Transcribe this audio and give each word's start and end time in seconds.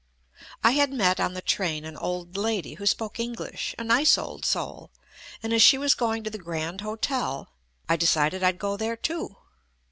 I 0.63 0.71
had 0.71 0.91
met 0.91 1.19
on 1.19 1.35
the 1.35 1.43
train 1.43 1.85
an 1.85 1.95
old 1.95 2.35
lady 2.35 2.73
who 2.73 2.87
spoke 2.87 3.19
English, 3.19 3.75
a 3.77 3.83
nice 3.83 4.17
old 4.17 4.45
soul, 4.45 4.89
and 5.43 5.53
as 5.53 5.61
she 5.61 5.77
was 5.77 5.93
going 5.93 6.23
to 6.23 6.31
the 6.31 6.39
Grand 6.39 6.81
Hotel, 6.81 7.51
I 7.87 7.97
decided 7.97 8.41
I'd 8.41 8.57
go 8.57 8.77
there 8.77 8.97
too. 8.97 9.35